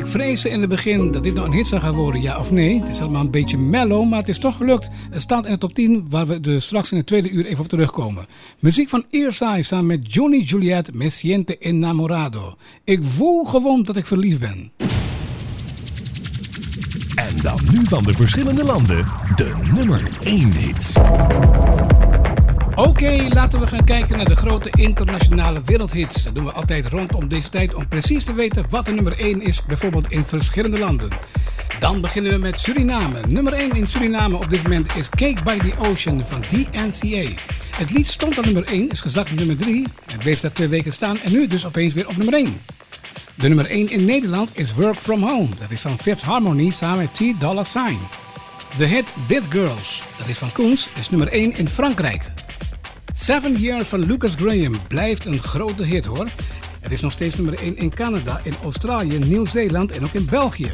[0.06, 2.50] Ik vreesde in het begin dat dit nog een hit zou gaan worden, ja of
[2.50, 2.80] nee.
[2.80, 4.90] Het is allemaal een beetje mellow, maar het is toch gelukt.
[5.10, 7.60] Het staat in de top 10, waar we dus straks in het tweede uur even
[7.64, 8.26] op terugkomen.
[8.58, 12.56] Muziek van Earside samen met Johnny Juliet, Me siente enamorado.
[12.84, 14.72] Ik voel gewoon dat ik verliefd ben.
[17.14, 20.94] En dan nu van de verschillende landen de nummer 1 hits.
[22.76, 26.24] Oké, laten we gaan kijken naar de grote internationale wereldhits.
[26.24, 29.42] Dat doen we altijd rondom deze tijd om precies te weten wat de nummer 1
[29.42, 31.08] is, bijvoorbeeld in verschillende landen.
[31.78, 33.20] Dan beginnen we met Suriname.
[33.28, 37.32] Nummer 1 in Suriname op dit moment is Cake by the Ocean van DNCA.
[37.76, 39.86] Het lied stond op nummer 1, is gezakt op nummer 3.
[40.06, 42.60] Het bleef daar twee weken staan en nu dus opeens weer op nummer 1.
[43.34, 45.48] De nummer 1 in Nederland is Work From Home.
[45.58, 47.98] Dat is van Fifth Harmony samen met T Dollar Sign.
[48.76, 52.30] De hit With Girls, dat is van Koens, is nummer 1 in Frankrijk.
[53.18, 56.28] Seven Years van Lucas Graham blijft een grote hit hoor.
[56.80, 60.72] Het is nog steeds nummer 1 in Canada, in Australië, Nieuw-Zeeland en ook in België.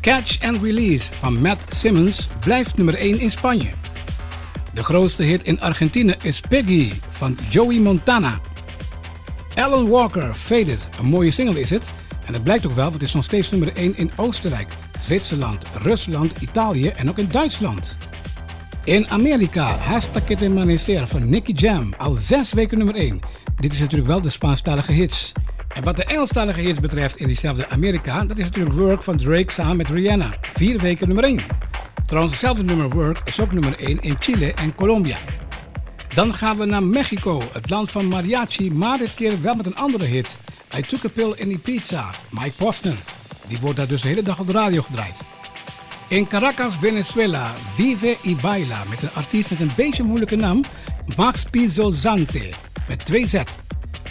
[0.00, 3.70] Catch and Release van Matt Simmons blijft nummer 1 in Spanje.
[4.74, 8.40] De grootste hit in Argentinië is Peggy van Joey Montana.
[9.54, 11.94] Alan Walker, Faded, een mooie single is het.
[12.26, 14.72] En dat blijkt ook wel, want het is nog steeds nummer 1 in Oostenrijk,
[15.04, 17.96] Zwitserland, Rusland, Italië en ook in Duitsland.
[18.84, 23.20] In Amerika, Hasta que te van Nicky Jam, al zes weken nummer 1.
[23.56, 25.32] Dit is natuurlijk wel de Spaanstalige hits.
[25.74, 29.52] En wat de Engelstalige hits betreft in diezelfde Amerika, dat is natuurlijk Work van Drake
[29.52, 30.34] samen met Rihanna.
[30.54, 31.40] Vier weken nummer 1.
[32.06, 35.16] Trouwens, hetzelfde nummer Work is ook nummer 1 in Chile en Colombia.
[36.14, 39.76] Dan gaan we naar Mexico, het land van mariachi, maar dit keer wel met een
[39.76, 40.38] andere hit.
[40.76, 42.96] I Took a Pill in Ibiza, Mike Posner.
[43.46, 45.16] Die wordt daar dus de hele dag op de radio gedraaid.
[46.10, 50.60] In Caracas, Venezuela, Vive y Baila met een artiest met een beetje moeilijke naam,
[51.16, 52.48] Max Pizzolzante,
[52.88, 53.42] met twee Z.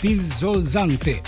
[0.01, 1.21] Pizzolzante.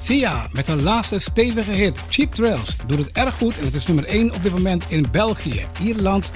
[0.00, 3.86] Sia met haar laatste stevige hit, Cheap Trails, doet het erg goed en het is
[3.86, 6.32] nummer 1 op dit moment in België, Ierland,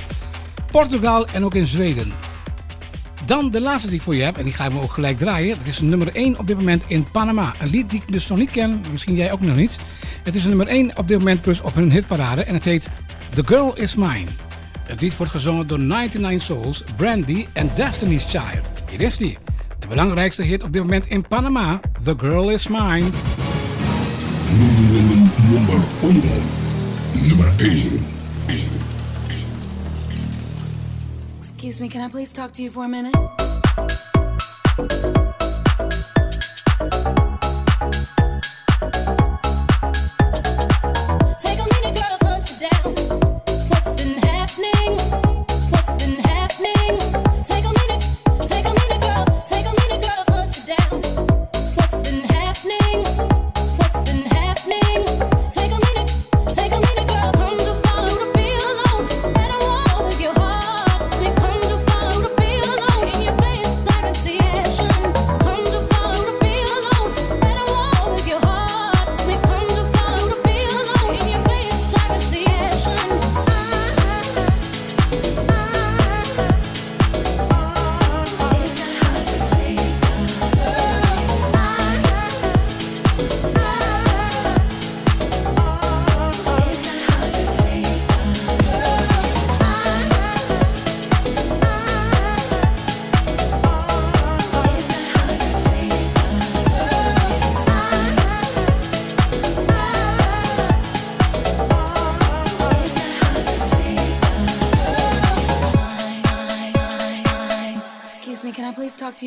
[0.71, 2.13] Portugal en ook in Zweden.
[3.25, 5.57] Dan de laatste die ik voor je heb, en die gaan we ook gelijk draaien.
[5.59, 7.53] Dat is nummer 1 op dit moment in Panama.
[7.61, 9.77] Een lied die ik dus nog niet ken, misschien jij ook nog niet.
[10.23, 12.91] Het is nummer 1 op dit moment plus op hun hitparade en het heet
[13.35, 14.27] The Girl Is Mine.
[14.83, 18.71] Het lied wordt gezongen door 99 Souls, Brandy en Destiny's Child.
[18.91, 19.39] Hier is die.
[19.79, 23.07] De belangrijkste hit op dit moment in Panama, The Girl Is Mine.
[25.51, 26.23] Nummer 1.
[27.13, 28.82] Nummer 1.
[31.83, 33.13] Me, can I please talk to you for a minute?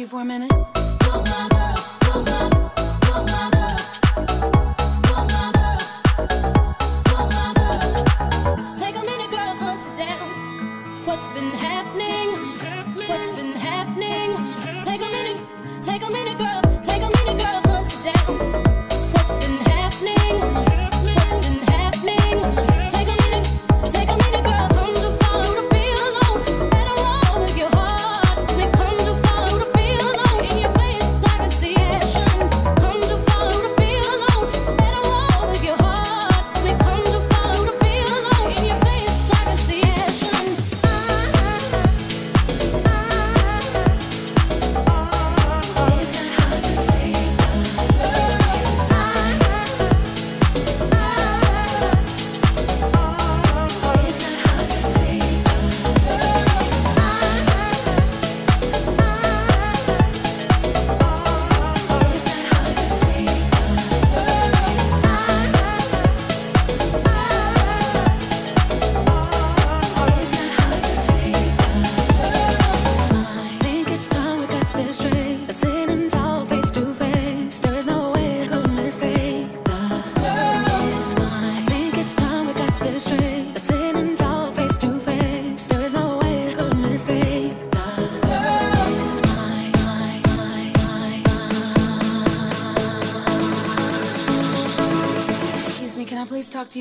[0.07, 0.54] For a minute?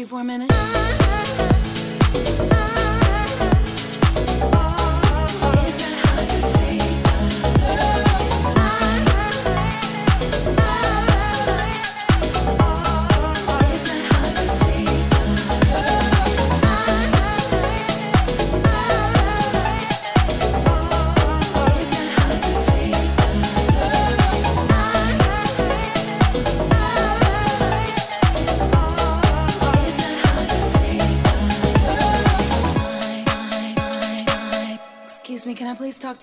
[0.07, 0.54] For a minute?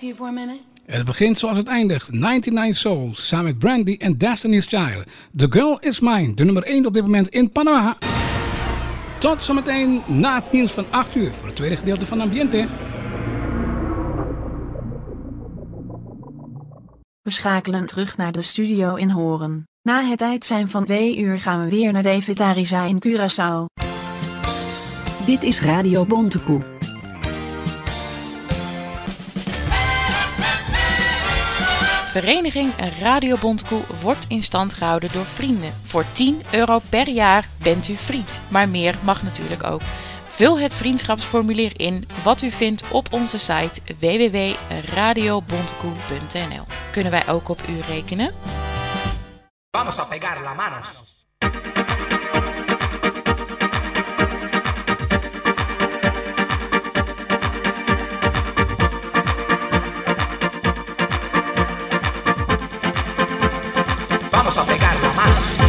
[0.00, 0.60] to you for a minute?
[0.86, 2.12] Het begint zoals het eindigt.
[2.12, 5.04] 99 Souls samen met Brandy en Destiny's Child.
[5.36, 7.98] The Girl Is Mine, de nummer 1 op dit moment in Panama.
[9.18, 12.68] Tot zometeen na het nieuws van 8 uur voor het tweede gedeelte van Ambiente.
[17.22, 19.64] We schakelen terug naar de studio in Horen.
[19.82, 23.64] Na het uit zijn van 2 uur gaan we weer naar David Arisa in Curaçao.
[25.26, 26.71] Dit is Radio Bontekoe.
[32.12, 35.72] Vereniging Radio Bondkoe wordt in stand gehouden door vrienden.
[35.84, 38.40] Voor 10 euro per jaar bent u vriend.
[38.50, 39.80] Maar meer mag natuurlijk ook.
[40.28, 46.64] Vul het vriendschapsformulier in wat u vindt op onze site www.radiobondkoe.nl.
[46.92, 48.32] Kunnen wij ook op u rekenen?
[49.70, 51.11] Vamos a pegar las manos.
[65.24, 65.61] hot.